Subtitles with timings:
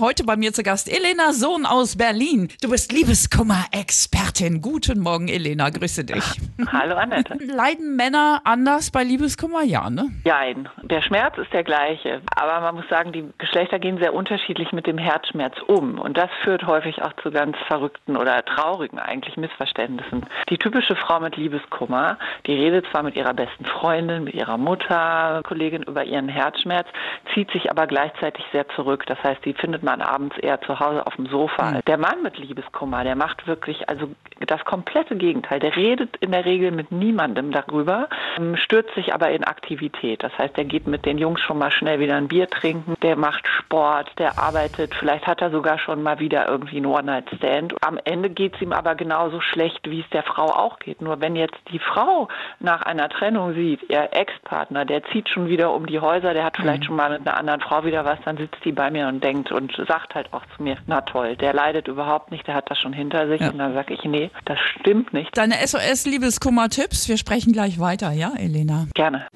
[0.00, 2.46] Heute bei mir zu Gast Elena Sohn aus Berlin.
[2.62, 4.62] Du bist Liebeskummer-Expertin.
[4.62, 5.70] Guten Morgen, Elena.
[5.70, 6.22] Grüße dich.
[6.72, 7.34] Hallo, Annette.
[7.44, 9.64] Leiden Männer anders bei Liebeskummer?
[9.64, 10.08] Ja, ne?
[10.24, 12.22] Nein, der Schmerz ist der gleiche.
[12.36, 15.98] Aber man muss sagen, die Geschlechter gehen sehr unterschiedlich mit dem Herzschmerz um.
[15.98, 20.26] Und das führt häufig auch zu ganz verrückten oder traurigen eigentlich Missverständnissen.
[20.48, 25.42] Die typische Frau mit Liebeskummer, die redet zwar mit ihrer besten Freundin, mit ihrer Mutter,
[25.42, 26.86] Kollegin über ihren Herzschmerz,
[27.34, 29.04] zieht sich aber gleichzeitig sehr zurück.
[29.06, 31.70] Das heißt, die findet man abends eher zu Hause auf dem Sofa.
[31.70, 31.80] Mhm.
[31.86, 34.10] Der Mann mit Liebeskummer, der macht wirklich also
[34.46, 35.60] das komplette Gegenteil.
[35.60, 40.22] Der redet in der Regel mit niemandem darüber, ähm, stürzt sich aber in Aktivität.
[40.22, 43.16] Das heißt, der geht mit den Jungs schon mal schnell wieder ein Bier trinken, der
[43.16, 47.74] macht Sport, der arbeitet, vielleicht hat er sogar schon mal wieder irgendwie einen One-Night-Stand.
[47.82, 51.00] Am Ende geht es ihm aber genauso schlecht, wie es der Frau auch geht.
[51.00, 52.28] Nur wenn jetzt die Frau
[52.60, 56.58] nach einer Trennung sieht, ihr Ex-Partner, der zieht schon wieder um die Häuser, der hat
[56.58, 56.86] vielleicht mhm.
[56.86, 59.50] schon mal mit einer anderen Frau wieder was, dann sitzt die bei mir und denkt
[59.50, 62.78] und sagt halt auch zu mir, na toll, der leidet überhaupt nicht, der hat das
[62.78, 63.40] schon hinter sich.
[63.40, 63.50] Ja.
[63.50, 65.36] Und dann sage ich, nee, das stimmt nicht.
[65.36, 68.86] Deine SOS-Liebeskummer-Tipps, wir sprechen gleich weiter, ja, Elena?
[68.94, 69.26] Gerne.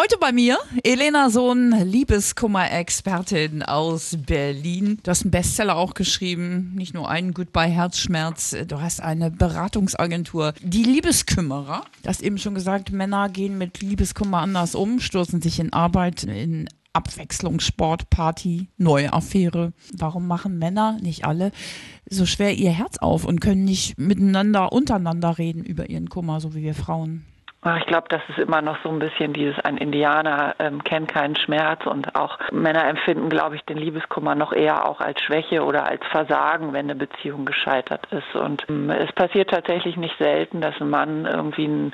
[0.00, 5.00] Heute bei mir Elena Sohn, Liebeskummer-Expertin aus Berlin.
[5.02, 8.54] Du hast einen Bestseller auch geschrieben, nicht nur einen Goodbye Herzschmerz.
[8.68, 11.82] Du hast eine Beratungsagentur, die Liebeskümmerer.
[12.04, 16.22] Du hast eben schon gesagt, Männer gehen mit Liebeskummer anders um, stoßen sich in Arbeit,
[16.22, 16.68] in
[16.98, 19.72] Abwechslung, Sport, Party, neue Affäre.
[19.92, 21.52] Warum machen Männer, nicht alle,
[22.10, 26.56] so schwer ihr Herz auf und können nicht miteinander, untereinander reden über ihren Kummer, so
[26.56, 27.24] wie wir Frauen?
[27.76, 31.34] Ich glaube, das ist immer noch so ein bisschen dieses, ein Indianer ähm, kennt keinen
[31.34, 35.84] Schmerz und auch Männer empfinden, glaube ich, den Liebeskummer noch eher auch als Schwäche oder
[35.86, 38.36] als Versagen, wenn eine Beziehung gescheitert ist.
[38.36, 41.92] Und ähm, es passiert tatsächlich nicht selten, dass ein Mann irgendwie ein,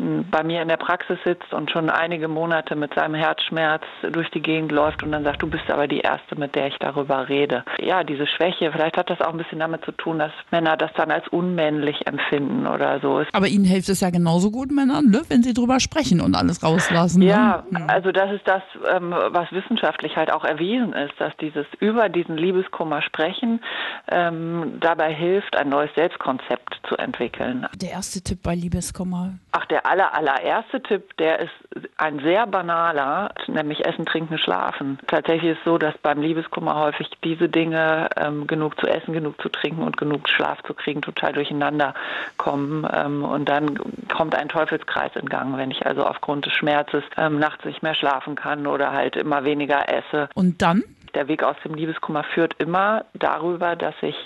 [0.00, 4.30] ein, bei mir in der Praxis sitzt und schon einige Monate mit seinem Herzschmerz durch
[4.30, 7.28] die Gegend läuft und dann sagt, du bist aber die Erste, mit der ich darüber
[7.28, 7.64] rede.
[7.78, 10.90] Ja, diese Schwäche, vielleicht hat das auch ein bisschen damit zu tun, dass Männer das
[10.94, 13.22] dann als unmännlich empfinden oder so.
[13.32, 15.22] Aber ihnen hilft es ja genauso gut, Männern ne?
[15.28, 17.22] wenn sie drüber sprechen und alles rauslassen.
[17.22, 17.88] Ja, ne?
[17.88, 18.62] also das ist das,
[18.92, 23.60] ähm, was wissenschaftlich halt auch erwiesen ist, dass dieses über diesen Liebeskummer sprechen
[24.08, 27.66] ähm, dabei hilft, ein neues Selbstkonzept zu entwickeln.
[27.76, 29.34] Der erste Tipp bei Liebeskummer?
[29.52, 31.52] Ach, der aller, allererste Tipp, der ist
[31.98, 34.98] ein sehr banaler, nämlich Essen, Trinken, Schlafen.
[35.06, 39.40] Tatsächlich ist es so, dass beim Liebeskummer häufig diese Dinge, ähm, genug zu essen, genug
[39.40, 41.94] zu trinken und genug Schlaf zu kriegen, total durcheinander
[42.38, 42.88] kommen.
[42.92, 47.38] Ähm, und dann kommt ein Teufelskreis in Gang, wenn ich also aufgrund des Schmerzes ähm,
[47.38, 50.28] nachts nicht mehr schlafen kann oder halt immer weniger esse.
[50.34, 50.82] Und dann?
[51.14, 54.16] Der Weg aus dem Liebeskummer führt immer darüber, dass ich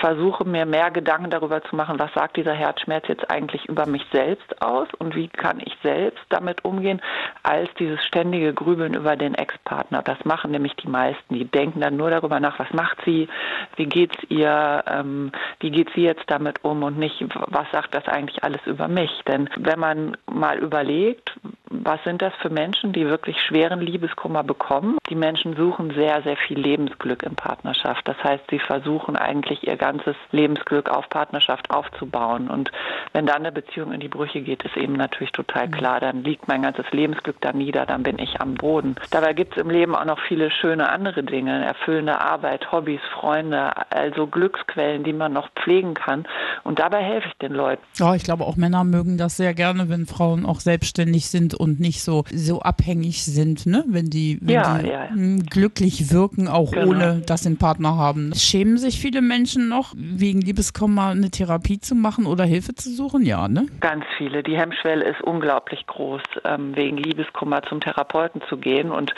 [0.00, 4.04] versuche, mir mehr Gedanken darüber zu machen, was sagt dieser Herzschmerz jetzt eigentlich über mich
[4.12, 7.00] selbst aus und wie kann ich selbst damit umgehen,
[7.42, 10.02] als dieses ständige Grübeln über den Ex-Partner.
[10.02, 11.34] Das machen nämlich die meisten.
[11.34, 13.28] Die denken dann nur darüber nach, was macht sie,
[13.76, 18.06] wie geht's ihr, ähm, wie geht sie jetzt damit um und nicht, was sagt das
[18.08, 19.10] eigentlich alles über mich.
[19.26, 21.36] Denn wenn man mal überlegt,
[21.68, 24.98] was sind das für Menschen, die wirklich schweren Liebeskummer bekommen?
[25.08, 28.08] Die Menschen suchen sehr, sehr viel Lebensglück in Partnerschaft.
[28.08, 32.48] Das heißt, sie versuchen eigentlich ihr ganzes Lebensglück auf Partnerschaft aufzubauen.
[32.48, 32.72] Und
[33.12, 36.48] wenn dann eine Beziehung in die Brüche geht, ist eben natürlich total klar, dann liegt
[36.48, 38.96] mein ganzes Lebensglück da nieder, dann bin ich am Boden.
[39.10, 43.72] Dabei gibt es im Leben auch noch viele schöne andere Dinge, erfüllende Arbeit, Hobbys, Freunde,
[43.90, 46.26] also Glücksquellen, die man noch pflegen kann.
[46.64, 47.82] Und dabei helfe ich den Leuten.
[47.96, 51.78] Ja, ich glaube auch Männer mögen das sehr gerne, wenn Frauen auch selbstständig sind und
[51.78, 53.84] nicht so, so abhängig sind, ne?
[53.86, 55.10] wenn die, wenn ja, die ja, ja.
[55.10, 56.88] Hm, glücklich wirken, auch genau.
[56.88, 58.32] ohne dass sie einen Partner haben.
[58.34, 63.24] Schämen sich viele Menschen noch, wegen Liebeskummer eine Therapie zu machen oder Hilfe zu suchen?
[63.24, 63.66] Ja, ne?
[63.80, 64.42] Ganz viele.
[64.42, 68.90] Die Hemmschwelle ist unglaublich groß, ähm, wegen Liebeskummer zum Therapeuten zu gehen.
[68.90, 69.14] Und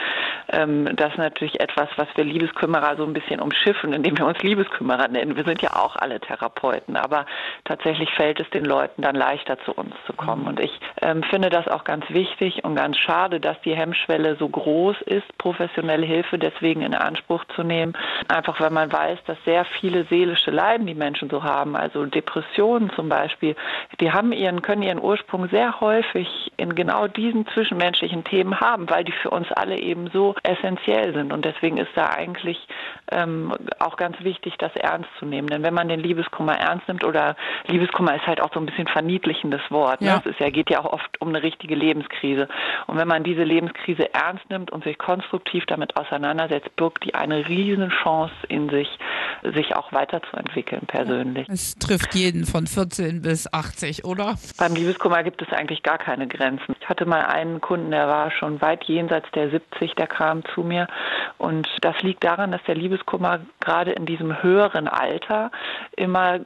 [0.50, 4.38] ähm, das ist natürlich etwas, was wir Liebeskümmerer so ein bisschen umschiffen, indem wir uns
[4.40, 5.36] Liebeskümmerer nennen.
[5.36, 7.26] Wir sind ja auch alle Therapeuten, aber
[7.64, 10.42] tatsächlich fällt es den Leuten dann leichter, zu uns zu kommen.
[10.42, 10.48] Mhm.
[10.48, 10.72] Und ich
[11.02, 15.26] ähm, finde das auch ganz wichtig und ganz schade, dass die Hemmschwelle so groß ist,
[15.68, 17.92] professionelle Hilfe deswegen in Anspruch zu nehmen.
[18.28, 22.90] Einfach weil man weiß, dass sehr viele seelische Leiden die Menschen so haben, also Depressionen
[22.94, 23.54] zum Beispiel,
[24.00, 29.04] die haben ihren, können ihren Ursprung sehr häufig in genau diesen zwischenmenschlichen Themen haben, weil
[29.04, 31.32] die für uns alle eben so essentiell sind.
[31.32, 32.66] Und deswegen ist da eigentlich
[33.10, 35.48] ähm, auch ganz wichtig, das ernst zu nehmen.
[35.48, 37.36] Denn wenn man den Liebeskummer ernst nimmt, oder
[37.66, 40.00] Liebeskummer ist halt auch so ein bisschen verniedlichendes Wort.
[40.00, 40.08] Ne?
[40.08, 40.22] Ja.
[40.24, 42.48] Es ist ja, geht ja auch oft um eine richtige Lebenskrise.
[42.86, 47.48] Und wenn man diese Lebenskrise ernst nimmt und sich konstruktiv damit auseinandersetzt, birgt die eine
[47.48, 48.88] riesen Chance in sich,
[49.54, 51.48] sich auch weiterzuentwickeln persönlich.
[51.48, 54.36] Es trifft jeden von 14 bis 80, oder?
[54.58, 56.74] Beim Liebeskummer gibt es eigentlich gar keine Grenzen.
[56.80, 60.62] Ich hatte mal einen Kunden, der war schon weit jenseits der 70, der kam zu
[60.62, 60.86] mir.
[61.38, 65.50] Und das liegt daran, dass der Liebeskummer gerade in diesem höheren Alter
[65.96, 66.40] immer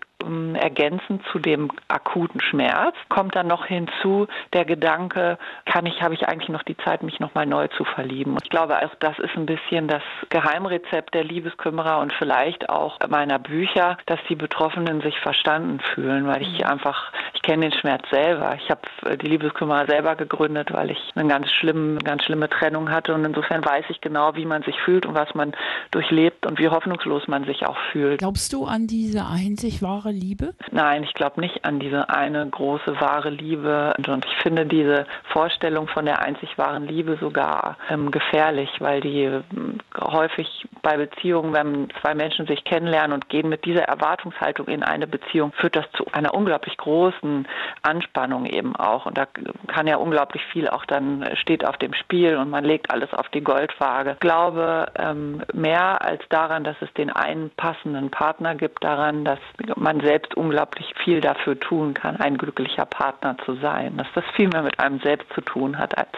[0.55, 6.29] ergänzend zu dem akuten Schmerz kommt dann noch hinzu der Gedanke, kann ich, habe ich
[6.29, 8.37] eigentlich noch die Zeit, mich nochmal neu zu verlieben.
[8.43, 13.39] Ich glaube, also das ist ein bisschen das Geheimrezept der Liebeskümmerer und vielleicht auch meiner
[13.39, 16.67] Bücher, dass die Betroffenen sich verstanden fühlen, weil ich mhm.
[16.67, 18.57] einfach, ich kenne den Schmerz selber.
[18.57, 22.91] Ich habe äh, die Liebeskümmerer selber gegründet, weil ich eine ganz schlimme, ganz schlimme Trennung
[22.91, 25.53] hatte und insofern weiß ich genau, wie man sich fühlt und was man
[25.91, 28.19] durchlebt und wie hoffnungslos man sich auch fühlt.
[28.19, 30.55] Glaubst du an diese einzig wahre Liebe?
[30.71, 33.95] Nein, ich glaube nicht an diese eine große wahre Liebe.
[34.07, 39.25] Und ich finde diese Vorstellung von der einzig wahren Liebe sogar ähm, gefährlich, weil die
[39.25, 44.83] ähm, häufig bei Beziehungen, wenn zwei Menschen sich kennenlernen und gehen mit dieser Erwartungshaltung in
[44.83, 47.47] eine Beziehung, führt das zu einer unglaublich großen
[47.83, 49.07] Anspannung eben auch.
[49.07, 49.27] Und da
[49.67, 53.13] kann ja unglaublich viel auch dann äh, steht auf dem Spiel und man legt alles
[53.15, 54.13] auf die Goldwaage.
[54.13, 59.39] Ich glaube ähm, mehr als daran, dass es den einen passenden Partner gibt, daran, dass
[59.77, 63.97] man selbst unglaublich viel dafür tun kann, ein glücklicher Partner zu sein.
[63.97, 66.11] Dass das viel mehr mit einem selbst zu tun hat, als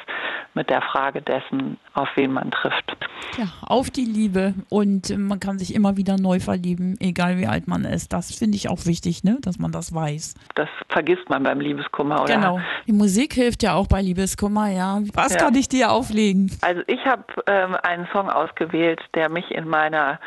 [0.54, 2.96] mit der Frage dessen, auf wen man trifft.
[3.38, 7.66] Ja, auf die Liebe und man kann sich immer wieder neu verlieben, egal wie alt
[7.66, 8.12] man ist.
[8.12, 9.38] Das finde ich auch wichtig, ne?
[9.40, 10.34] dass man das weiß.
[10.54, 12.34] Das vergisst man beim Liebeskummer, oder?
[12.34, 12.60] Genau.
[12.86, 15.00] Die Musik hilft ja auch bei Liebeskummer, ja.
[15.14, 15.40] Was ja.
[15.40, 16.50] kann ich dir auflegen?
[16.60, 20.20] Also ich habe ähm, einen Song ausgewählt, der mich in meiner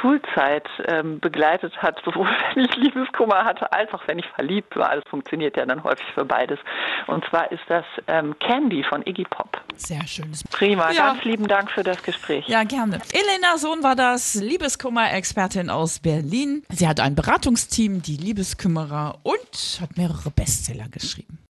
[0.00, 4.90] Schulzeit ähm, begleitet hat, sowohl wenn ich Liebeskummer hatte, als auch wenn ich verliebt war.
[4.90, 6.58] Alles funktioniert ja dann häufig für beides.
[7.06, 9.60] Und zwar ist das ähm, Candy von Iggy Pop.
[9.76, 10.44] Sehr schönes.
[10.44, 11.12] Prima, ja.
[11.12, 12.46] ganz lieben Dank für das Gespräch.
[12.48, 13.00] Ja, gerne.
[13.12, 16.64] Elena Sohn war das, Liebeskummer-Expertin aus Berlin.
[16.70, 21.42] Sie hat ein Beratungsteam, die Liebeskümmerer, und hat mehrere Bestseller geschrieben.